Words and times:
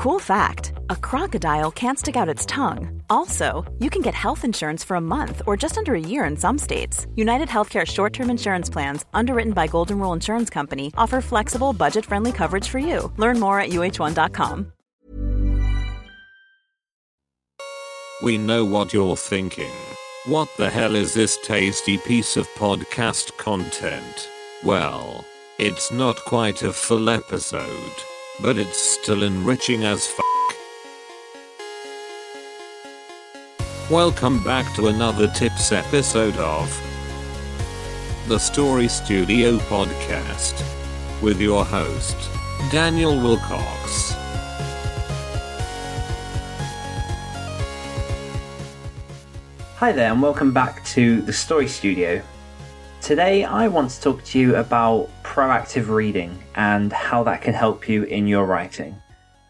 Cool 0.00 0.18
fact 0.18 0.72
a 0.88 0.96
crocodile 0.96 1.70
can't 1.70 1.98
stick 1.98 2.16
out 2.16 2.26
its 2.34 2.46
tongue. 2.46 3.02
Also, 3.10 3.70
you 3.80 3.90
can 3.90 4.00
get 4.00 4.14
health 4.14 4.46
insurance 4.46 4.82
for 4.82 4.94
a 4.94 5.00
month 5.16 5.42
or 5.46 5.58
just 5.58 5.76
under 5.76 5.94
a 5.94 6.00
year 6.00 6.24
in 6.24 6.38
some 6.38 6.56
states. 6.56 7.06
United 7.16 7.48
Healthcare 7.48 7.86
short 7.86 8.14
term 8.14 8.30
insurance 8.30 8.70
plans, 8.70 9.04
underwritten 9.12 9.52
by 9.52 9.66
Golden 9.66 9.98
Rule 9.98 10.14
Insurance 10.14 10.48
Company, 10.48 10.90
offer 10.96 11.20
flexible, 11.20 11.74
budget 11.74 12.06
friendly 12.06 12.32
coverage 12.32 12.66
for 12.66 12.78
you. 12.78 13.12
Learn 13.18 13.38
more 13.38 13.60
at 13.60 13.72
uh1.com. 13.72 14.72
We 18.22 18.38
know 18.38 18.64
what 18.64 18.94
you're 18.94 19.16
thinking. 19.16 19.76
What 20.24 20.48
the 20.56 20.70
hell 20.70 20.96
is 20.96 21.12
this 21.12 21.36
tasty 21.44 21.98
piece 21.98 22.38
of 22.38 22.48
podcast 22.56 23.36
content? 23.36 24.30
Well, 24.64 25.26
it's 25.58 25.92
not 25.92 26.16
quite 26.24 26.62
a 26.62 26.72
full 26.72 27.10
episode 27.10 27.92
but 28.42 28.56
it's 28.56 28.78
still 28.78 29.22
enriching 29.22 29.84
as 29.84 30.06
fuck. 30.06 30.24
Welcome 33.90 34.42
back 34.42 34.74
to 34.76 34.86
another 34.86 35.28
tips 35.28 35.72
episode 35.72 36.36
of 36.36 36.68
the 38.28 38.38
Story 38.38 38.88
Studio 38.88 39.58
podcast 39.58 40.64
with 41.20 41.38
your 41.38 41.66
host, 41.66 42.16
Daniel 42.70 43.12
Willcocks. 43.12 44.12
Hi 49.76 49.92
there, 49.92 50.12
and 50.12 50.22
welcome 50.22 50.52
back 50.52 50.82
to 50.86 51.20
the 51.22 51.32
Story 51.32 51.68
Studio. 51.68 52.22
Today, 53.02 53.44
I 53.44 53.68
want 53.68 53.90
to 53.90 54.00
talk 54.00 54.24
to 54.24 54.38
you 54.38 54.56
about 54.56 55.10
proactive 55.30 55.88
reading 55.88 56.36
and 56.56 56.92
how 56.92 57.22
that 57.22 57.40
can 57.40 57.54
help 57.54 57.88
you 57.88 58.02
in 58.02 58.26
your 58.26 58.44
writing. 58.44 58.96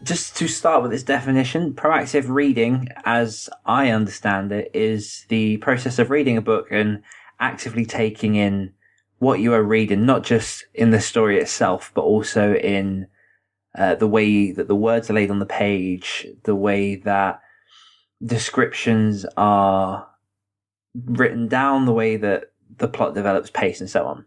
Just 0.03 0.37
to 0.37 0.47
start 0.47 0.83
with 0.83 0.91
this 0.91 1.01
definition, 1.01 1.73
proactive 1.73 2.29
reading, 2.29 2.87
as 3.03 3.49
I 3.65 3.89
understand 3.89 4.51
it, 4.51 4.69
is 4.75 5.25
the 5.29 5.57
process 5.57 5.97
of 5.97 6.11
reading 6.11 6.37
a 6.37 6.41
book 6.41 6.67
and 6.69 7.01
actively 7.39 7.83
taking 7.83 8.35
in 8.35 8.73
what 9.17 9.39
you 9.39 9.53
are 9.53 9.63
reading, 9.63 10.05
not 10.05 10.23
just 10.23 10.65
in 10.75 10.91
the 10.91 11.01
story 11.01 11.39
itself, 11.39 11.91
but 11.95 12.03
also 12.03 12.53
in 12.53 13.07
uh, 13.75 13.95
the 13.95 14.07
way 14.07 14.51
that 14.51 14.67
the 14.67 14.75
words 14.75 15.09
are 15.09 15.13
laid 15.13 15.31
on 15.31 15.39
the 15.39 15.47
page, 15.47 16.27
the 16.43 16.55
way 16.55 16.95
that 16.97 17.41
descriptions 18.23 19.25
are 19.35 20.07
written 20.93 21.47
down, 21.47 21.85
the 21.85 21.93
way 21.93 22.17
that 22.17 22.51
the 22.77 22.87
plot 22.87 23.15
develops, 23.15 23.49
pace, 23.49 23.81
and 23.81 23.89
so 23.89 24.05
on. 24.05 24.25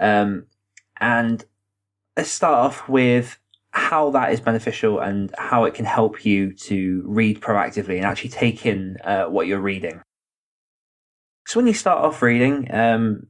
Um, 0.00 0.46
and 1.00 1.44
let's 2.16 2.30
start 2.30 2.54
off 2.54 2.88
with 2.88 3.38
how 3.70 4.10
that 4.10 4.32
is 4.32 4.40
beneficial 4.40 5.00
and 5.00 5.34
how 5.36 5.64
it 5.64 5.74
can 5.74 5.84
help 5.84 6.24
you 6.24 6.52
to 6.54 7.02
read 7.04 7.40
proactively 7.40 7.96
and 7.96 8.06
actually 8.06 8.30
take 8.30 8.64
in 8.64 8.96
uh, 9.04 9.24
what 9.24 9.46
you're 9.46 9.60
reading. 9.60 10.00
So 11.46 11.60
when 11.60 11.66
you 11.66 11.74
start 11.74 12.02
off 12.02 12.22
reading, 12.22 12.72
um, 12.72 13.26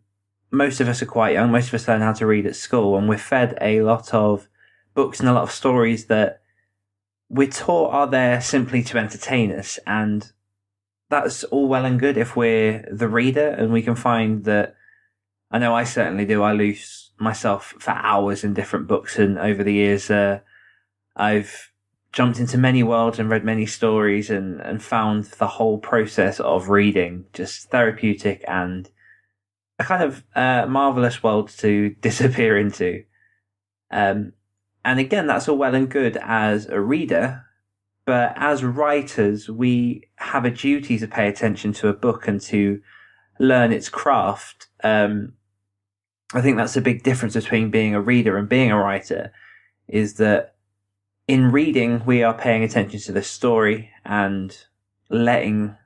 most 0.52 0.80
of 0.80 0.88
us 0.88 1.02
are 1.02 1.06
quite 1.06 1.34
young. 1.34 1.50
Most 1.50 1.68
of 1.68 1.74
us 1.74 1.88
learn 1.88 2.00
how 2.00 2.12
to 2.12 2.26
read 2.26 2.46
at 2.46 2.56
school, 2.56 2.96
and 2.96 3.08
we're 3.08 3.18
fed 3.18 3.58
a 3.60 3.82
lot 3.82 4.14
of 4.14 4.48
books 4.94 5.18
and 5.20 5.28
a 5.28 5.32
lot 5.32 5.42
of 5.42 5.50
stories 5.50 6.06
that 6.06 6.40
we're 7.28 7.48
taught 7.48 7.92
are 7.92 8.06
there 8.06 8.40
simply 8.40 8.84
to 8.84 8.98
entertain 8.98 9.50
us. 9.50 9.80
And 9.84 10.30
that's 11.10 11.42
all 11.44 11.66
well 11.66 11.84
and 11.84 11.98
good 11.98 12.16
if 12.16 12.36
we're 12.36 12.88
the 12.90 13.08
reader 13.08 13.48
and 13.48 13.72
we 13.72 13.82
can 13.82 13.96
find 13.96 14.44
that 14.44 14.75
I 15.56 15.58
know 15.58 15.74
I 15.74 15.84
certainly 15.84 16.26
do. 16.26 16.42
I 16.42 16.52
lose 16.52 17.12
myself 17.18 17.74
for 17.78 17.92
hours 17.92 18.44
in 18.44 18.52
different 18.52 18.86
books, 18.86 19.18
and 19.18 19.38
over 19.38 19.64
the 19.64 19.72
years, 19.72 20.10
uh, 20.10 20.40
I've 21.16 21.72
jumped 22.12 22.38
into 22.38 22.58
many 22.58 22.82
worlds 22.82 23.18
and 23.18 23.30
read 23.30 23.42
many 23.42 23.64
stories, 23.64 24.28
and 24.28 24.60
and 24.60 24.82
found 24.82 25.24
the 25.24 25.46
whole 25.46 25.78
process 25.78 26.40
of 26.40 26.68
reading 26.68 27.24
just 27.32 27.70
therapeutic 27.70 28.44
and 28.46 28.90
a 29.78 29.84
kind 29.84 30.02
of 30.02 30.24
uh, 30.34 30.66
marvelous 30.66 31.22
world 31.22 31.48
to 31.56 31.88
disappear 32.02 32.58
into. 32.58 33.04
Um, 33.90 34.34
and 34.84 35.00
again, 35.00 35.26
that's 35.26 35.48
all 35.48 35.56
well 35.56 35.74
and 35.74 35.88
good 35.88 36.18
as 36.18 36.66
a 36.66 36.78
reader, 36.78 37.46
but 38.04 38.34
as 38.36 38.62
writers, 38.62 39.48
we 39.48 40.10
have 40.16 40.44
a 40.44 40.50
duty 40.50 40.98
to 40.98 41.08
pay 41.08 41.28
attention 41.28 41.72
to 41.72 41.88
a 41.88 41.94
book 41.94 42.28
and 42.28 42.42
to 42.42 42.82
learn 43.38 43.72
its 43.72 43.88
craft. 43.88 44.66
Um, 44.84 45.32
I 46.34 46.40
think 46.40 46.56
that's 46.56 46.76
a 46.76 46.80
big 46.80 47.02
difference 47.02 47.34
between 47.34 47.70
being 47.70 47.94
a 47.94 48.00
reader 48.00 48.36
and 48.36 48.48
being 48.48 48.70
a 48.70 48.78
writer 48.78 49.32
is 49.88 50.14
that 50.14 50.54
in 51.28 51.52
reading, 51.52 52.02
we 52.04 52.22
are 52.22 52.34
paying 52.34 52.62
attention 52.62 53.00
to 53.00 53.12
the 53.12 53.22
story 53.22 53.90
and 54.04 54.56
letting 55.08 55.76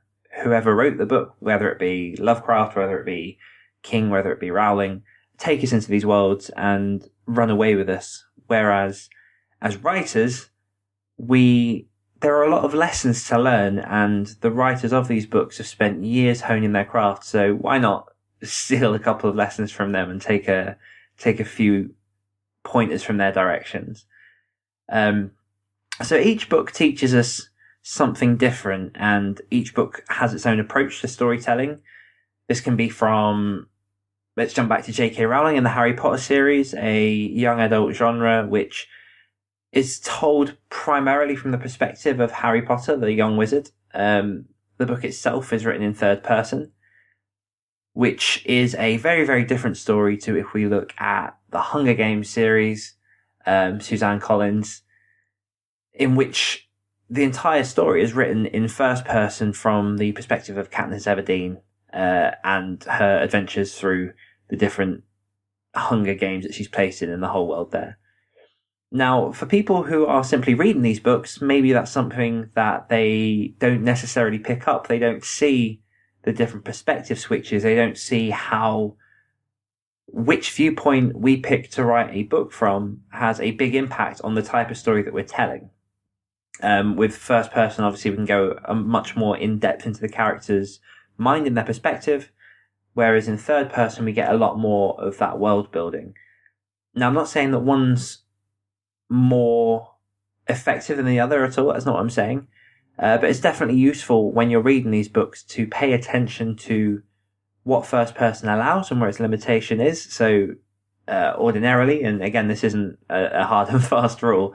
whoever 0.43 0.75
wrote 0.75 0.99
the 0.99 1.07
book, 1.07 1.35
whether 1.39 1.71
it 1.71 1.79
be 1.79 2.17
Lovecraft, 2.19 2.77
whether 2.77 2.99
it 2.99 3.07
be 3.07 3.39
King, 3.83 4.11
whether 4.11 4.33
it 4.33 4.41
be 4.41 4.51
Rowling, 4.51 5.03
take 5.39 5.63
us 5.63 5.73
into 5.73 5.91
these 5.91 6.07
worlds 6.07 6.51
and 6.57 7.09
run 7.27 7.51
away 7.51 7.75
with 7.75 7.89
us. 7.89 8.25
Whereas 8.47 9.09
as 9.61 9.77
writers, 9.79 10.51
we 11.17 11.87
there 12.21 12.37
are 12.37 12.45
a 12.45 12.51
lot 12.51 12.65
of 12.65 12.75
lessons 12.75 13.27
to 13.29 13.39
learn, 13.39 13.79
and 13.79 14.27
the 14.43 14.51
writers 14.51 14.93
of 14.93 15.09
these 15.09 15.25
books 15.25 15.57
have 15.57 15.67
spent 15.67 16.05
years 16.05 16.43
honing 16.43 16.73
their 16.73 16.85
craft. 16.85 17.25
So 17.25 17.55
why 17.55 17.79
not 17.79 18.10
steal 18.43 18.95
a 18.95 18.99
couple 18.99 19.29
of 19.29 19.37
lessons 19.37 19.71
from 19.71 19.93
them 19.93 20.11
and 20.11 20.21
take 20.21 20.49
a 20.49 20.77
take 21.19 21.41
a 21.41 21.45
few 21.45 21.95
pointers 22.65 23.03
from 23.03 23.19
their 23.19 23.33
directions? 23.33 24.07
Um, 24.91 25.33
so 26.03 26.17
each 26.17 26.49
book 26.49 26.73
teaches 26.73 27.15
us 27.15 27.49
something 27.83 28.37
different, 28.37 28.93
and 28.97 29.41
each 29.51 29.75
book 29.75 30.05
has 30.09 30.35
its 30.35 30.47
own 30.47 30.61
approach 30.61 31.01
to 31.01 31.09
storytelling. 31.09 31.81
This 32.49 32.61
can 32.61 32.77
be 32.77 32.89
from 32.89 33.69
let's 34.37 34.55
jump 34.55 34.69
back 34.69 34.85
to 34.85 34.93
J.K. 34.93 35.27
Rowling 35.27 35.57
and 35.57 35.67
the 35.67 35.71
Harry 35.71 35.93
Potter 35.93 36.19
series, 36.19 36.75
a 36.75 37.11
young 37.11 37.61
adult 37.61 37.95
genre 37.95 38.47
which 38.47 38.89
is 39.73 40.01
told 40.01 40.57
primarily 40.69 41.37
from 41.37 41.51
the 41.51 41.59
perspective 41.59 42.21
of 42.21 42.31
Harry 42.31 42.63
Potter, 42.63 42.97
the 42.97 43.13
young 43.13 43.37
wizard. 43.37 43.71
Um, 43.95 44.47
the 44.79 44.87
book 44.87 45.05
itself 45.05 45.53
is 45.53 45.67
written 45.67 45.83
in 45.83 45.95
third 45.95 46.23
person, 46.23 46.73
which 47.93 48.45
is 48.47 48.75
a 48.77 48.97
very, 48.99 49.25
very 49.25 49.45
different 49.45 49.77
story 49.77 50.17
to 50.17 50.37
if 50.37 50.53
we 50.53 50.67
look 50.67 50.93
at 50.99 51.37
the 51.51 51.61
Hunger 51.61 51.95
Games 51.95 52.29
series, 52.29 52.95
um, 53.47 53.81
Suzanne 53.81 54.21
Collins, 54.21 54.83
in 55.93 56.15
which 56.15 56.69
the 57.09 57.25
entire 57.25 57.65
story 57.65 58.03
is 58.03 58.13
written 58.13 58.47
in 58.47 58.69
first 58.69 59.05
person 59.05 59.53
from 59.53 59.97
the 59.97 60.13
perspective 60.13 60.57
of 60.57 60.71
Katniss 60.71 61.07
Everdeen 61.07 61.61
uh, 61.93 62.37
and 62.45 62.85
her 62.85 63.21
adventures 63.21 63.75
through 63.77 64.13
the 64.49 64.57
different 64.57 65.03
Hunger 65.75 66.15
Games 66.15 66.45
that 66.45 66.55
she's 66.55 66.69
placed 66.69 67.03
in 67.03 67.11
and 67.11 67.23
the 67.23 67.29
whole 67.29 67.49
world 67.49 67.73
there. 67.73 67.99
Now, 68.93 69.33
for 69.33 69.47
people 69.47 69.85
who 69.85 70.07
are 70.07 70.25
simply 70.25 70.55
reading 70.55 70.83
these 70.83 70.99
books, 71.01 71.41
maybe 71.41 71.73
that's 71.73 71.93
something 71.93 72.51
that 72.55 72.89
they 72.89 73.55
don't 73.59 73.83
necessarily 73.83 74.39
pick 74.39 74.67
up. 74.67 74.87
They 74.87 74.99
don't 74.99 75.25
see 75.25 75.81
the 76.23 76.33
different 76.33 76.65
perspective 76.65 77.19
switches. 77.19 77.63
They 77.63 77.75
don't 77.75 77.99
see 77.99 78.31
how 78.31 78.97
which 80.13 80.51
viewpoint 80.53 81.17
we 81.17 81.37
pick 81.37 81.71
to 81.71 81.85
write 81.85 82.13
a 82.13 82.25
book 82.25 82.53
from 82.53 83.01
has 83.11 83.41
a 83.41 83.53
big 83.53 83.75
impact 83.75 84.21
on 84.23 84.35
the 84.35 84.43
type 84.43 84.71
of 84.71 84.77
story 84.77 85.03
that 85.03 85.15
we're 85.15 85.23
telling. 85.23 85.71
Um, 86.63 86.97
with 86.97 87.17
first 87.17 87.53
person, 87.53 87.85
obviously, 87.85 88.11
we 88.11 88.17
can 88.17 88.27
go 88.27 88.59
much 88.75 89.17
more 89.17 89.37
in 89.37 89.59
depth 89.59 89.87
into 89.87 90.01
the 90.01 90.09
character's 90.09 90.81
mind 91.17 91.47
and 91.47 91.57
their 91.57 91.65
perspective, 91.65 92.33
whereas 92.93 93.29
in 93.29 93.39
third 93.39 93.71
person, 93.71 94.05
we 94.05 94.13
get 94.13 94.33
a 94.33 94.37
lot 94.37 94.59
more 94.59 95.01
of 95.01 95.19
that 95.19 95.39
world 95.39 95.71
building. 95.71 96.15
Now, 96.95 97.09
I'm 97.09 97.15
not 97.15 97.29
saying 97.29 97.53
that 97.53 97.61
one's 97.61 98.25
more 99.09 99.95
effective 100.49 100.97
than 100.97 101.07
the 101.07 101.21
other 101.21 101.45
at 101.45 101.57
all. 101.57 101.73
That's 101.73 101.87
not 101.87 101.95
what 101.95 102.01
I'm 102.01 102.11
saying. 102.11 102.49
Uh, 102.99 103.17
but 103.19 103.31
it's 103.31 103.41
definitely 103.41 103.79
useful 103.79 104.31
when 104.31 104.51
you're 104.51 104.61
reading 104.61 104.91
these 104.91 105.09
books 105.09 105.43
to 105.43 105.67
pay 105.67 105.93
attention 105.93 106.55
to 106.55 107.03
what 107.63 107.87
first 107.87 108.15
person 108.15 108.49
allows 108.49 108.91
and 108.91 109.01
where 109.01 109.09
its 109.09 109.21
limitation 109.21 109.81
is. 109.81 110.03
So, 110.03 110.49
uh, 111.09 111.35
ordinarily, 111.37 112.03
and 112.03 112.23
again, 112.23 112.49
this 112.49 112.65
isn't 112.65 112.99
a, 113.09 113.41
a 113.41 113.45
hard 113.45 113.69
and 113.71 113.83
fast 113.83 114.23
rule, 114.23 114.55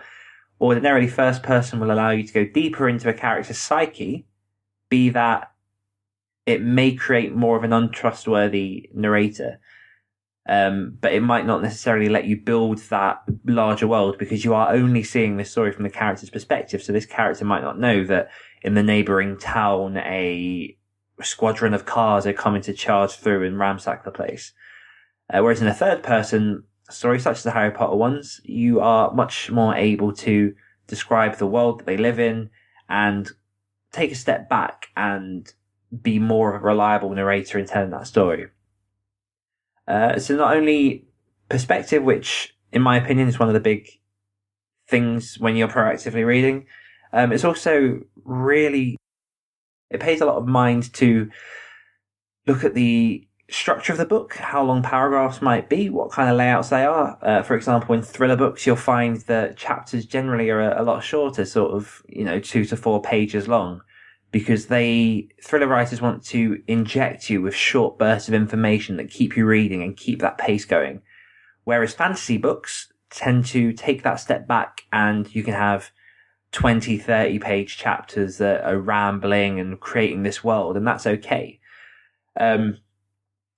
ordinarily 0.60 1.08
first 1.08 1.44
person 1.44 1.80
will 1.80 1.92
allow 1.92 2.12
you 2.12 2.24
to 2.24 2.34
go 2.34 2.46
deeper 2.46 2.88
into 2.88 3.10
a 3.10 3.14
character's 3.14 3.58
psyche, 3.58 4.26
be 4.90 5.10
that 5.10 5.52
it 6.46 6.62
may 6.62 6.94
create 6.94 7.36
more 7.36 7.58
of 7.58 7.64
an 7.64 7.74
untrustworthy 7.74 8.90
narrator. 8.94 9.60
Um, 10.48 10.98
but 11.02 11.14
it 11.14 11.22
might 11.22 11.48
not 11.48 11.64
necessarily 11.64 12.08
let 12.08 12.26
you 12.26 12.38
build 12.38 12.78
that 12.90 13.24
larger 13.46 13.88
world 13.88 14.18
because 14.20 14.46
you 14.46 14.54
are 14.54 14.72
only 14.72 15.02
seeing 15.02 15.38
this 15.38 15.52
story 15.52 15.72
from 15.72 15.84
the 15.84 15.90
character's 15.90 16.30
perspective. 16.30 16.84
So 16.84 16.94
this 16.94 17.08
character 17.08 17.46
might 17.46 17.64
not 17.64 17.80
know 17.80 18.04
that 18.06 18.30
in 18.62 18.76
the 18.76 18.84
neighboring 18.84 19.38
town, 19.38 19.98
a 19.98 20.78
squadron 21.22 21.74
of 21.74 21.86
cars 21.86 22.28
are 22.28 22.34
coming 22.34 22.62
to 22.64 22.74
charge 22.74 23.14
through 23.14 23.46
and 23.46 23.58
ransack 23.58 24.04
the 24.04 24.12
place. 24.12 24.54
Uh, 25.34 25.40
whereas 25.42 25.62
in 25.62 25.68
a 25.68 25.74
third 25.74 26.04
person 26.04 26.64
story, 26.90 27.20
such 27.20 27.38
as 27.38 27.44
the 27.44 27.52
Harry 27.52 27.72
Potter 27.72 27.96
ones, 27.96 28.42
you 28.44 28.80
are 28.80 29.12
much 29.14 29.50
more 29.50 29.74
able 29.76 30.14
to 30.14 30.54
describe 30.88 31.38
the 31.38 31.48
world 31.48 31.80
that 31.80 31.86
they 31.86 31.98
live 31.98 32.20
in 32.20 32.50
and 32.88 33.32
take 33.92 34.12
a 34.12 34.16
step 34.16 34.48
back 34.50 34.88
and 34.96 35.54
be 36.02 36.20
more 36.20 36.54
of 36.54 36.62
a 36.62 36.66
reliable 36.66 37.10
narrator 37.12 37.58
in 37.58 37.66
telling 37.66 37.90
that 37.92 38.08
story. 38.08 38.48
Uh, 39.88 40.20
so 40.20 40.36
not 40.36 40.56
only 40.56 41.06
perspective, 41.50 42.04
which 42.04 42.56
in 42.72 42.82
my 42.82 42.98
opinion 42.98 43.28
is 43.28 43.40
one 43.40 43.48
of 43.48 43.54
the 43.54 43.60
big 43.60 43.88
things 44.88 45.40
when 45.40 45.56
you're 45.56 45.68
proactively 45.68 46.26
reading, 46.26 46.66
um, 47.14 47.32
it's 47.32 47.46
also 47.46 48.02
really 48.24 48.98
it 49.90 50.00
pays 50.00 50.22
a 50.22 50.26
lot 50.26 50.38
of 50.38 50.48
mind 50.48 50.92
to 50.94 51.30
look 52.48 52.64
at 52.64 52.74
the 52.74 53.28
structure 53.50 53.92
of 53.92 54.00
the 54.00 54.06
book, 54.06 54.36
how 54.36 54.64
long 54.64 54.82
paragraphs 54.82 55.42
might 55.42 55.70
be, 55.70 55.90
what 55.90 56.12
kind 56.12 56.30
of 56.30 56.38
layouts 56.38 56.70
they 56.70 56.84
are. 56.84 57.18
Uh, 57.22 57.44
for 57.44 57.56
example, 57.56 57.94
in 57.94 58.02
thriller 58.02 58.36
books, 58.36 58.66
you'll 58.66 58.76
find 58.76 59.18
that 59.22 59.56
chapters 59.56 60.06
generally 60.06 60.50
are 60.50 60.62
a, 60.62 60.82
a, 60.82 60.84
lot 60.84 61.04
shorter, 61.04 61.46
sort 61.46 61.72
of, 61.72 62.02
you 62.08 62.24
know, 62.24 62.40
two 62.40 62.66
to 62.66 62.76
four 62.76 63.02
pages 63.02 63.48
long, 63.48 63.82
because 64.36 64.66
they, 64.66 65.30
thriller 65.42 65.66
writers 65.66 66.02
want 66.02 66.22
to 66.22 66.62
inject 66.68 67.30
you 67.30 67.42
with 67.42 67.56
short 67.56 67.98
bursts 67.98 68.28
of 68.28 68.34
information 68.34 68.98
that 68.98 69.10
keep 69.10 69.38
you 69.38 69.46
reading 69.46 69.82
and 69.82 69.96
keep 69.96 70.20
that 70.20 70.38
pace 70.38 70.66
going. 70.66 71.02
Whereas 71.64 71.94
fantasy 71.94 72.36
books 72.36 72.92
tend 73.10 73.46
to 73.46 73.72
take 73.72 74.04
that 74.04 74.20
step 74.20 74.46
back 74.46 74.82
and 74.92 75.34
you 75.34 75.42
can 75.42 75.54
have 75.54 75.90
20, 76.52 76.98
30 76.98 77.40
page 77.40 77.78
chapters 77.78 78.38
that 78.40 78.66
are 78.66 78.78
rambling 78.78 79.58
and 79.62 79.80
creating 79.80 80.24
this 80.24 80.44
world, 80.44 80.76
and 80.76 80.86
that's 80.86 81.08
okay. 81.08 81.62
Um, 82.38 82.80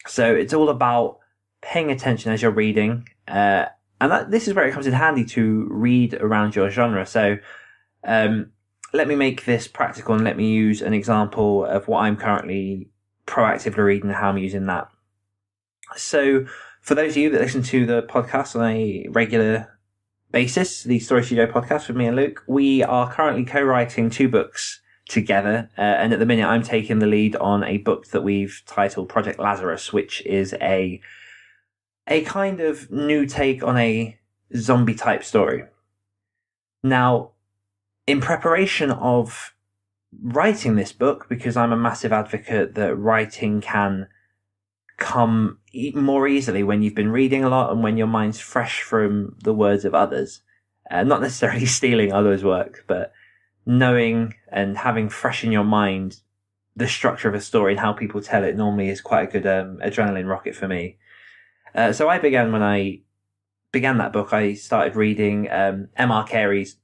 so 0.05 0.31
it's 0.31 0.53
all 0.53 0.69
about 0.69 1.17
paying 1.63 1.89
attention 1.89 2.31
as 2.31 2.43
you're 2.43 2.51
reading, 2.51 3.09
uh, 3.27 3.65
and 3.99 4.11
that, 4.11 4.29
this 4.29 4.47
is 4.47 4.53
where 4.53 4.67
it 4.67 4.73
comes 4.73 4.85
in 4.85 4.93
handy 4.93 5.25
to 5.25 5.67
read 5.71 6.13
around 6.13 6.55
your 6.55 6.69
genre. 6.69 7.03
So, 7.07 7.39
um, 8.03 8.51
let 8.93 9.07
me 9.07 9.15
make 9.15 9.45
this 9.45 9.67
practical 9.67 10.15
and 10.15 10.23
let 10.23 10.37
me 10.37 10.49
use 10.49 10.81
an 10.81 10.93
example 10.93 11.65
of 11.65 11.87
what 11.87 11.99
I'm 11.99 12.17
currently 12.17 12.89
proactively 13.25 13.77
reading 13.77 14.09
and 14.09 14.17
how 14.17 14.29
I'm 14.29 14.37
using 14.37 14.65
that. 14.67 14.89
So, 15.95 16.45
for 16.81 16.95
those 16.95 17.11
of 17.11 17.17
you 17.17 17.29
that 17.31 17.41
listen 17.41 17.63
to 17.63 17.85
the 17.85 18.03
podcast 18.03 18.55
on 18.55 18.65
a 18.65 19.07
regular 19.09 19.77
basis, 20.31 20.83
the 20.83 20.99
Story 20.99 21.23
Studio 21.23 21.45
podcast 21.45 21.87
with 21.87 21.97
me 21.97 22.05
and 22.05 22.15
Luke, 22.15 22.43
we 22.47 22.83
are 22.83 23.11
currently 23.11 23.45
co-writing 23.45 24.09
two 24.09 24.29
books 24.29 24.81
together. 25.07 25.69
Uh, 25.77 25.81
and 25.81 26.13
at 26.13 26.19
the 26.19 26.25
minute, 26.25 26.47
I'm 26.47 26.63
taking 26.63 26.99
the 26.99 27.07
lead 27.07 27.35
on 27.37 27.63
a 27.63 27.77
book 27.77 28.07
that 28.07 28.23
we've 28.23 28.61
titled 28.65 29.09
Project 29.09 29.39
Lazarus, 29.39 29.91
which 29.91 30.25
is 30.25 30.53
a 30.61 31.01
a 32.09 32.21
kind 32.23 32.61
of 32.61 32.89
new 32.89 33.25
take 33.25 33.63
on 33.63 33.77
a 33.77 34.17
zombie 34.55 34.95
type 34.95 35.25
story. 35.25 35.65
Now, 36.83 37.31
in 38.07 38.21
preparation 38.21 38.89
of 38.89 39.53
writing 40.23 40.75
this 40.75 40.93
book, 40.93 41.27
because 41.29 41.57
I'm 41.57 41.73
a 41.73 41.77
massive 41.77 42.13
advocate 42.13 42.73
that 42.75 42.95
writing 42.95 43.61
can 43.61 44.07
come 44.95 45.59
more 45.93 46.27
easily 46.27 46.63
when 46.63 46.81
you've 46.81 46.95
been 46.95 47.11
reading 47.11 47.43
a 47.43 47.49
lot 47.49 47.71
and 47.71 47.83
when 47.83 47.97
your 47.97 48.07
mind's 48.07 48.39
fresh 48.39 48.81
from 48.81 49.35
the 49.43 49.53
words 49.53 49.85
of 49.85 49.93
others. 49.93 50.41
Uh, 50.89 51.03
not 51.03 51.21
necessarily 51.21 51.65
stealing 51.67 52.11
others' 52.11 52.43
work, 52.43 52.85
but 52.87 53.11
knowing 53.65 54.33
and 54.49 54.77
having 54.77 55.09
fresh 55.09 55.43
in 55.43 55.51
your 55.51 55.65
mind 55.65 56.21
the 56.77 56.87
structure 56.87 57.27
of 57.27 57.35
a 57.35 57.41
story 57.41 57.73
and 57.73 57.79
how 57.79 57.91
people 57.91 58.21
tell 58.21 58.43
it 58.43 58.55
normally 58.55 58.87
is 58.87 59.01
quite 59.01 59.27
a 59.27 59.31
good 59.31 59.47
um, 59.47 59.77
adrenaline 59.83 60.29
rocket 60.29 60.55
for 60.55 60.67
me. 60.67 60.95
Uh, 61.73 61.91
so 61.91 62.07
I 62.07 62.19
began 62.19 62.51
when 62.51 62.63
I 62.63 63.01
began 63.71 63.97
that 63.97 64.13
book. 64.13 64.31
I 64.31 64.53
started 64.53 64.95
reading 64.95 65.49
um, 65.51 65.89
M.R. 65.97 66.23
Carey's 66.25 66.77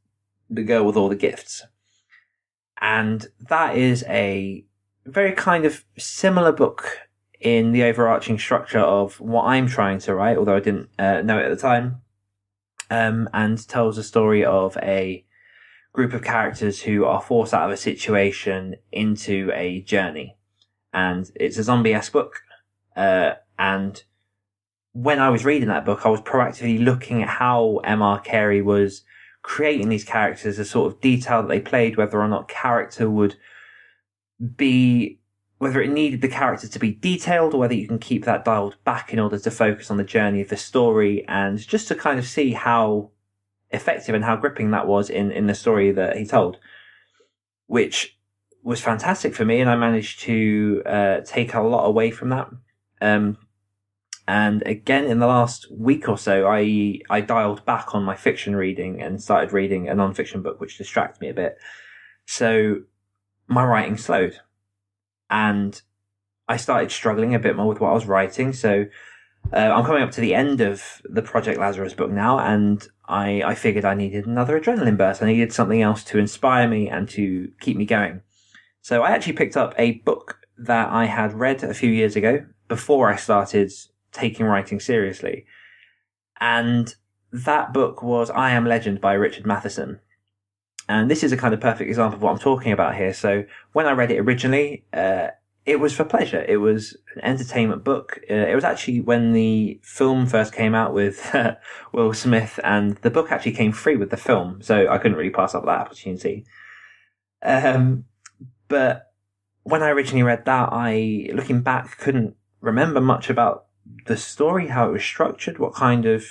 The 0.49 0.63
Girl 0.63 0.85
with 0.85 0.95
All 0.95 1.09
the 1.09 1.15
Gifts, 1.15 1.63
and 2.81 3.27
that 3.49 3.77
is 3.77 4.03
a 4.07 4.65
very 5.05 5.33
kind 5.33 5.65
of 5.65 5.83
similar 5.97 6.51
book 6.51 6.99
in 7.39 7.73
the 7.73 7.83
overarching 7.83 8.39
structure 8.39 8.79
of 8.79 9.19
what 9.19 9.43
I'm 9.45 9.67
trying 9.67 9.99
to 9.99 10.15
write, 10.15 10.37
although 10.37 10.55
I 10.55 10.61
didn't 10.61 10.89
uh, 10.97 11.21
know 11.21 11.37
it 11.37 11.45
at 11.45 11.49
the 11.49 11.61
time, 11.61 12.01
um, 12.89 13.29
and 13.33 13.67
tells 13.67 13.97
a 13.97 14.03
story 14.03 14.45
of 14.45 14.77
a 14.77 15.25
group 15.91 16.13
of 16.13 16.23
characters 16.23 16.81
who 16.81 17.05
are 17.05 17.21
forced 17.21 17.53
out 17.53 17.65
of 17.65 17.71
a 17.71 17.77
situation 17.77 18.75
into 18.91 19.51
a 19.53 19.81
journey. 19.81 20.37
And 20.93 21.29
it's 21.35 21.57
a 21.57 21.63
zombie-esque 21.63 22.11
book. 22.11 22.41
Uh, 22.95 23.33
and 23.59 24.03
when 24.93 25.19
I 25.19 25.29
was 25.29 25.45
reading 25.45 25.67
that 25.67 25.85
book, 25.85 26.05
I 26.05 26.09
was 26.09 26.21
proactively 26.21 26.83
looking 26.83 27.21
at 27.21 27.29
how 27.29 27.77
M.R. 27.83 28.19
Carey 28.19 28.61
was 28.61 29.03
creating 29.43 29.89
these 29.89 30.05
characters, 30.05 30.57
the 30.57 30.65
sort 30.65 30.91
of 30.91 31.01
detail 31.01 31.41
that 31.41 31.49
they 31.49 31.59
played, 31.59 31.97
whether 31.97 32.19
or 32.19 32.27
not 32.27 32.47
character 32.47 33.09
would 33.09 33.35
be, 34.55 35.19
whether 35.59 35.81
it 35.81 35.91
needed 35.91 36.21
the 36.21 36.27
character 36.27 36.67
to 36.67 36.79
be 36.79 36.93
detailed 36.93 37.53
or 37.53 37.59
whether 37.59 37.75
you 37.75 37.87
can 37.87 37.99
keep 37.99 38.25
that 38.25 38.45
dialed 38.45 38.77
back 38.83 39.13
in 39.13 39.19
order 39.19 39.37
to 39.37 39.51
focus 39.51 39.91
on 39.91 39.97
the 39.97 40.03
journey 40.03 40.41
of 40.41 40.49
the 40.49 40.57
story 40.57 41.25
and 41.27 41.59
just 41.59 41.87
to 41.89 41.95
kind 41.95 42.17
of 42.17 42.25
see 42.25 42.53
how 42.53 43.11
effective 43.71 44.15
and 44.15 44.23
how 44.23 44.35
gripping 44.35 44.71
that 44.71 44.87
was 44.87 45.09
in, 45.09 45.31
in 45.31 45.47
the 45.47 45.55
story 45.55 45.91
that 45.91 46.17
he 46.17 46.25
told, 46.25 46.57
which 47.67 48.17
was 48.63 48.79
fantastic 48.79 49.35
for 49.35 49.43
me. 49.43 49.59
And 49.59 49.69
I 49.69 49.75
managed 49.75 50.21
to 50.21 50.81
uh, 50.85 51.19
take 51.25 51.53
a 51.53 51.61
lot 51.61 51.85
away 51.85 52.11
from 52.11 52.29
that. 52.29 52.49
Um, 53.01 53.37
and 54.27 54.63
again, 54.65 55.05
in 55.05 55.19
the 55.19 55.27
last 55.27 55.69
week 55.71 56.07
or 56.07 56.17
so, 56.17 56.47
I, 56.47 56.99
I 57.09 57.21
dialed 57.21 57.65
back 57.65 57.93
on 57.93 58.03
my 58.03 58.15
fiction 58.15 58.55
reading 58.55 59.01
and 59.01 59.21
started 59.21 59.51
reading 59.51 59.89
a 59.89 59.95
non-fiction 59.95 60.41
book, 60.41 60.61
which 60.61 60.77
distracted 60.77 61.19
me 61.19 61.29
a 61.29 61.33
bit. 61.33 61.57
So 62.25 62.83
my 63.47 63.65
writing 63.65 63.97
slowed 63.97 64.39
and 65.29 65.81
I 66.47 66.57
started 66.57 66.91
struggling 66.91 67.35
a 67.35 67.39
bit 67.39 67.55
more 67.55 67.67
with 67.67 67.81
what 67.81 67.89
I 67.89 67.93
was 67.93 68.05
writing. 68.05 68.53
So 68.53 68.85
uh, 69.51 69.57
I'm 69.57 69.85
coming 69.85 70.03
up 70.03 70.11
to 70.11 70.21
the 70.21 70.33
end 70.33 70.61
of 70.61 71.01
the 71.03 71.21
Project 71.21 71.59
Lazarus 71.59 71.93
book 71.93 72.09
now, 72.09 72.39
and 72.39 72.87
I, 73.07 73.43
I 73.43 73.55
figured 73.55 73.83
I 73.83 73.93
needed 73.93 74.25
another 74.25 74.59
adrenaline 74.59 74.97
burst. 74.97 75.21
I 75.21 75.25
needed 75.25 75.51
something 75.51 75.81
else 75.81 76.03
to 76.05 76.17
inspire 76.17 76.67
me 76.67 76.89
and 76.89 77.09
to 77.09 77.51
keep 77.59 77.75
me 77.75 77.85
going. 77.85 78.21
So 78.81 79.03
I 79.03 79.11
actually 79.11 79.33
picked 79.33 79.57
up 79.57 79.73
a 79.77 79.93
book 79.99 80.39
that 80.57 80.89
I 80.89 81.05
had 81.05 81.33
read 81.33 81.63
a 81.63 81.73
few 81.73 81.89
years 81.89 82.15
ago 82.15 82.45
before 82.67 83.11
I 83.11 83.17
started 83.17 83.71
taking 84.13 84.45
writing 84.45 84.79
seriously. 84.79 85.45
And 86.39 86.95
that 87.31 87.73
book 87.73 88.03
was 88.03 88.29
I 88.29 88.51
Am 88.51 88.65
Legend 88.65 89.01
by 89.01 89.13
Richard 89.13 89.45
Matheson. 89.45 89.99
And 90.87 91.09
this 91.09 91.23
is 91.23 91.31
a 91.31 91.37
kind 91.37 91.53
of 91.53 91.61
perfect 91.61 91.89
example 91.89 92.17
of 92.17 92.21
what 92.21 92.31
I'm 92.31 92.39
talking 92.39 92.71
about 92.71 92.95
here. 92.95 93.13
So 93.13 93.45
when 93.71 93.85
I 93.85 93.91
read 93.91 94.11
it 94.11 94.19
originally, 94.19 94.83
uh, 94.93 95.27
it 95.65 95.79
was 95.79 95.93
for 95.93 96.03
pleasure. 96.03 96.43
It 96.43 96.57
was 96.57 96.97
an 97.15 97.21
entertainment 97.23 97.83
book. 97.83 98.19
Uh, 98.29 98.33
it 98.33 98.55
was 98.55 98.65
actually 98.65 98.99
when 98.99 99.31
the 99.31 99.79
film 99.81 100.25
first 100.25 100.53
came 100.53 100.75
out 100.75 100.93
with 100.93 101.33
Will 101.93 102.13
Smith, 102.13 102.59
and 102.63 102.97
the 102.97 103.09
book 103.09 103.31
actually 103.31 103.53
came 103.53 103.71
free 103.71 103.95
with 103.95 104.09
the 104.09 104.17
film, 104.17 104.61
so 104.61 104.87
I 104.89 104.97
couldn't 104.97 105.17
really 105.17 105.29
pass 105.29 105.55
up 105.55 105.63
that 105.65 105.79
opportunity. 105.79 106.45
Um, 107.41 108.05
but 108.67 109.13
when 109.63 109.81
I 109.81 109.89
originally 109.89 110.23
read 110.23 110.45
that, 110.45 110.69
I, 110.71 111.29
looking 111.33 111.61
back, 111.61 111.97
couldn't 111.97 112.35
remember 112.59 112.99
much 112.99 113.29
about 113.29 113.67
the 114.05 114.17
story, 114.17 114.67
how 114.67 114.89
it 114.89 114.93
was 114.93 115.03
structured, 115.03 115.59
what 115.59 115.73
kind 115.73 116.05
of 116.05 116.25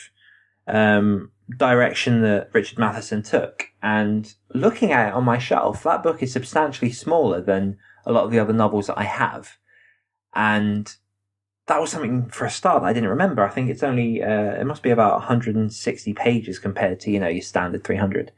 um, 0.67 1.31
direction 1.59 2.23
that 2.23 2.51
Richard 2.53 2.79
Matheson 2.79 3.23
took. 3.23 3.69
And 3.83 4.33
looking 4.55 4.93
at 4.93 5.09
it 5.09 5.15
on 5.15 5.25
my 5.25 5.39
shelf, 5.39 5.83
that 5.83 6.03
book 6.03 6.23
is 6.23 6.33
substantially 6.33 6.93
smaller 6.93 7.41
than 7.41 7.79
a 8.05 8.13
lot 8.13 8.25
of 8.25 8.31
the 8.31 8.39
other 8.39 8.53
novels 8.53 8.87
that 8.87 8.99
I 8.99 9.05
have. 9.05 9.59
And 10.35 10.95
that 11.67 11.81
was 11.81 11.91
something 11.91 12.29
for 12.29 12.45
a 12.45 12.51
start 12.51 12.83
that 12.83 12.89
I 12.89 12.93
didn't 12.93 13.11
remember. 13.11 13.43
I 13.43 13.51
think 13.51 13.71
it's 13.71 13.83
only, 13.83 14.23
uh, 14.23 14.55
it 14.61 14.67
must 14.67 14.83
be 14.83 14.91
about 14.91 15.21
160 15.21 16.13
pages 16.15 16.59
compared 16.59 17.01
to, 17.01 17.11
you 17.11 17.21
know, 17.21 17.29
your 17.29 17.43
standard 17.43 17.85
300. 17.85 18.33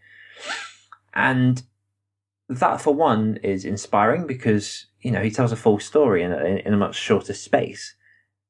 And 1.15 1.63
that 2.49 2.81
for 2.81 2.95
one 2.95 3.39
is 3.43 3.65
inspiring 3.65 4.27
because, 4.27 4.87
you 5.01 5.11
know, 5.11 5.23
he 5.23 5.31
tells 5.31 5.53
a 5.53 5.57
full 5.57 5.79
story 5.79 6.23
in 6.23 6.33
a, 6.33 6.63
in 6.67 6.75
a 6.75 6.77
much 6.77 6.97
shorter 6.97 7.33
space. 7.33 7.95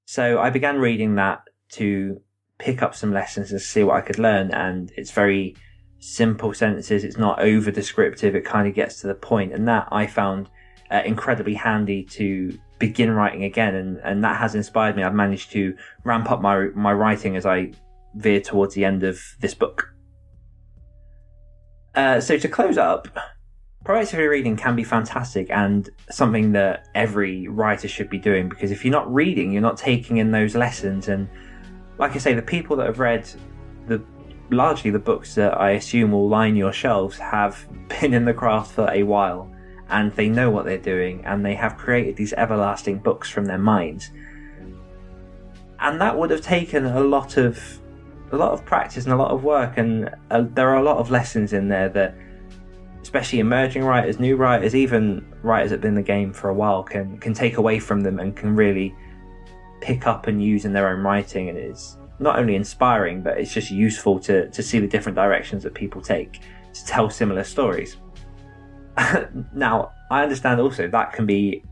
So 0.04 0.40
I 0.40 0.50
began 0.50 0.78
reading 0.78 1.14
that 1.16 1.42
to 1.72 2.20
pick 2.58 2.82
up 2.82 2.94
some 2.94 3.12
lessons 3.12 3.50
and 3.52 3.60
see 3.60 3.82
what 3.82 3.96
I 3.96 4.00
could 4.00 4.18
learn. 4.18 4.52
And 4.52 4.92
it's 4.96 5.10
very 5.10 5.56
simple 5.98 6.52
sentences. 6.52 7.04
It's 7.04 7.16
not 7.16 7.40
over 7.40 7.70
descriptive. 7.70 8.34
It 8.34 8.44
kind 8.44 8.68
of 8.68 8.74
gets 8.74 9.00
to 9.00 9.06
the 9.06 9.14
point. 9.14 9.52
And 9.52 9.66
that 9.68 9.88
I 9.90 10.06
found 10.06 10.48
uh, 10.90 11.02
incredibly 11.04 11.54
handy 11.54 12.04
to 12.04 12.58
begin 12.78 13.10
writing 13.10 13.44
again, 13.44 13.74
and, 13.74 13.98
and 14.04 14.22
that 14.24 14.36
has 14.36 14.54
inspired 14.54 14.96
me. 14.96 15.02
I've 15.02 15.14
managed 15.14 15.50
to 15.52 15.76
ramp 16.04 16.30
up 16.30 16.40
my 16.40 16.68
my 16.74 16.92
writing 16.92 17.36
as 17.36 17.46
I 17.46 17.72
veer 18.14 18.40
towards 18.40 18.74
the 18.74 18.84
end 18.84 19.02
of 19.02 19.20
this 19.40 19.54
book. 19.54 19.94
Uh, 21.94 22.20
so 22.20 22.36
to 22.36 22.48
close 22.48 22.76
up, 22.76 23.08
proactive 23.84 24.28
reading 24.28 24.56
can 24.56 24.74
be 24.74 24.82
fantastic 24.82 25.50
and 25.50 25.90
something 26.10 26.52
that 26.52 26.88
every 26.94 27.46
writer 27.48 27.86
should 27.86 28.08
be 28.08 28.18
doing 28.18 28.48
because 28.48 28.70
if 28.70 28.84
you're 28.84 28.92
not 28.92 29.12
reading, 29.12 29.52
you're 29.52 29.62
not 29.62 29.76
taking 29.76 30.16
in 30.16 30.30
those 30.30 30.54
lessons. 30.54 31.08
And 31.08 31.28
like 31.98 32.14
I 32.14 32.18
say, 32.18 32.32
the 32.32 32.42
people 32.42 32.76
that 32.76 32.86
have 32.86 32.98
read 32.98 33.28
the 33.86 34.02
largely 34.50 34.90
the 34.90 34.98
books 34.98 35.34
that 35.34 35.58
I 35.60 35.72
assume 35.72 36.12
will 36.12 36.28
line 36.28 36.56
your 36.56 36.72
shelves 36.72 37.18
have 37.18 37.66
been 38.00 38.14
in 38.14 38.24
the 38.24 38.34
craft 38.34 38.72
for 38.72 38.90
a 38.90 39.02
while 39.02 39.50
and 39.90 40.12
they 40.12 40.30
know 40.30 40.50
what 40.50 40.64
they're 40.64 40.78
doing 40.78 41.22
and 41.26 41.44
they 41.44 41.54
have 41.54 41.76
created 41.76 42.16
these 42.16 42.32
everlasting 42.32 42.98
books 42.98 43.28
from 43.28 43.44
their 43.44 43.58
minds. 43.58 44.10
And 45.80 46.00
that 46.00 46.16
would 46.16 46.30
have 46.30 46.40
taken 46.40 46.86
a 46.86 47.00
lot 47.00 47.36
of 47.36 47.80
a 48.32 48.36
lot 48.36 48.52
of 48.52 48.64
practice 48.64 49.04
and 49.04 49.12
a 49.12 49.16
lot 49.16 49.30
of 49.30 49.44
work 49.44 49.76
and 49.76 50.08
uh, 50.30 50.42
there 50.54 50.70
are 50.70 50.76
a 50.76 50.82
lot 50.82 50.96
of 50.96 51.10
lessons 51.10 51.52
in 51.52 51.68
there 51.68 51.90
that 51.90 52.16
especially 53.04 53.38
emerging 53.38 53.84
writers, 53.84 54.18
new 54.18 54.34
writers, 54.34 54.74
even 54.74 55.22
writers 55.42 55.68
that 55.68 55.74
have 55.74 55.82
been 55.82 55.90
in 55.90 55.94
the 55.94 56.02
game 56.02 56.32
for 56.32 56.48
a 56.48 56.54
while 56.54 56.82
can 56.82 57.18
can 57.18 57.34
take 57.34 57.58
away 57.58 57.78
from 57.78 58.00
them 58.00 58.18
and 58.18 58.34
can 58.34 58.56
really 58.56 58.94
pick 59.82 60.06
up 60.06 60.26
and 60.26 60.42
use 60.42 60.64
in 60.64 60.72
their 60.72 60.88
own 60.88 61.00
writing 61.02 61.50
and 61.50 61.58
it's 61.58 61.98
not 62.18 62.38
only 62.38 62.54
inspiring 62.54 63.20
but 63.20 63.36
it's 63.36 63.52
just 63.52 63.70
useful 63.70 64.18
to 64.18 64.48
to 64.48 64.62
see 64.62 64.78
the 64.78 64.86
different 64.86 65.16
directions 65.16 65.62
that 65.62 65.74
people 65.74 66.00
take 66.00 66.40
to 66.72 66.86
tell 66.86 67.10
similar 67.10 67.44
stories. 67.44 67.98
now, 69.54 69.92
I 70.10 70.22
understand 70.22 70.58
also 70.58 70.88
that 70.88 71.12
can 71.12 71.26
be 71.26 71.62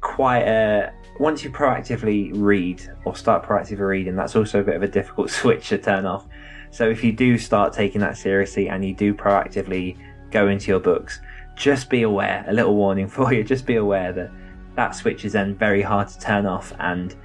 quite 0.00 0.42
a 0.42 0.92
once 1.18 1.42
you 1.42 1.50
proactively 1.50 2.30
read 2.32 2.80
or 3.04 3.16
start 3.16 3.44
proactively 3.44 3.80
reading, 3.80 4.14
that's 4.14 4.36
also 4.36 4.60
a 4.60 4.62
bit 4.62 4.76
of 4.76 4.84
a 4.84 4.88
difficult 4.88 5.30
switch 5.40 5.70
to 5.70 5.78
turn 5.78 6.06
off. 6.06 6.28
So 6.70 6.88
if 6.88 7.02
you 7.02 7.12
do 7.12 7.38
start 7.38 7.72
taking 7.72 8.00
that 8.02 8.16
seriously 8.16 8.68
and 8.68 8.84
you 8.84 8.94
do 8.94 9.12
proactively 9.12 9.96
go 10.30 10.48
into 10.48 10.68
your 10.68 10.80
books, 10.80 11.20
just 11.56 11.90
be 11.90 12.02
aware, 12.02 12.44
a 12.48 12.52
little 12.52 12.74
warning 12.74 13.08
for 13.16 13.32
you, 13.32 13.44
just 13.44 13.66
be 13.66 13.76
aware 13.76 14.12
that 14.12 14.30
that 14.76 14.94
switch 14.94 15.24
is 15.24 15.32
then 15.32 15.54
very 15.54 15.82
hard 15.82 16.08
to 16.08 16.18
turn 16.20 16.46
off 16.46 16.72
and 16.78 17.16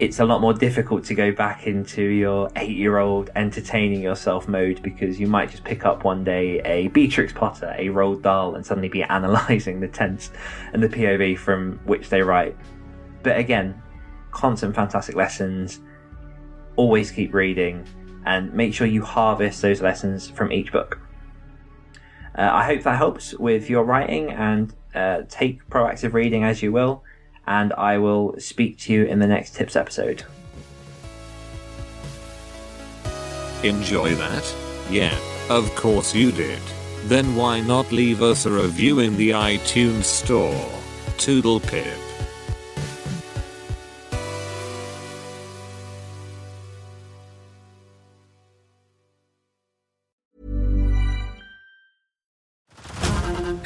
it's 0.00 0.18
a 0.18 0.24
lot 0.24 0.40
more 0.40 0.52
difficult 0.52 1.04
to 1.04 1.14
go 1.14 1.30
back 1.30 1.66
into 1.66 2.02
your 2.02 2.50
eight 2.56 2.76
year 2.76 2.98
old 2.98 3.30
entertaining 3.36 4.02
yourself 4.02 4.48
mode 4.48 4.82
because 4.82 5.20
you 5.20 5.26
might 5.28 5.50
just 5.50 5.62
pick 5.62 5.84
up 5.84 6.02
one 6.02 6.24
day 6.24 6.60
a 6.64 6.88
Beatrix 6.88 7.32
Potter, 7.32 7.72
a 7.78 7.86
Roald 7.86 8.22
Dahl, 8.22 8.56
and 8.56 8.66
suddenly 8.66 8.88
be 8.88 9.02
analysing 9.08 9.80
the 9.80 9.88
tense 9.88 10.30
and 10.72 10.82
the 10.82 10.88
POV 10.88 11.38
from 11.38 11.78
which 11.84 12.08
they 12.08 12.22
write. 12.22 12.56
But 13.22 13.38
again, 13.38 13.80
constant 14.32 14.74
fantastic 14.74 15.14
lessons, 15.14 15.80
always 16.74 17.12
keep 17.12 17.32
reading, 17.32 17.86
and 18.26 18.52
make 18.52 18.74
sure 18.74 18.88
you 18.88 19.02
harvest 19.02 19.62
those 19.62 19.80
lessons 19.80 20.28
from 20.28 20.50
each 20.50 20.72
book. 20.72 20.98
Uh, 22.36 22.50
I 22.52 22.64
hope 22.64 22.82
that 22.82 22.96
helps 22.96 23.34
with 23.34 23.70
your 23.70 23.84
writing 23.84 24.30
and 24.30 24.74
uh, 24.94 25.22
take 25.28 25.68
proactive 25.68 26.12
reading 26.12 26.44
as 26.44 26.62
you 26.62 26.72
will 26.72 27.02
and 27.46 27.72
I 27.74 27.98
will 27.98 28.34
speak 28.38 28.78
to 28.80 28.92
you 28.92 29.04
in 29.04 29.18
the 29.18 29.26
next 29.26 29.54
tips 29.54 29.76
episode. 29.76 30.24
Enjoy 33.62 34.14
that? 34.14 34.54
Yeah, 34.90 35.16
of 35.48 35.74
course 35.74 36.14
you 36.14 36.32
did. 36.32 36.60
Then 37.04 37.36
why 37.36 37.60
not 37.60 37.92
leave 37.92 38.22
us 38.22 38.46
a 38.46 38.50
review 38.50 39.00
in 39.00 39.16
the 39.16 39.30
iTunes 39.30 40.04
store? 40.04 40.70
Toodle 41.18 41.60
pip. 41.60 42.03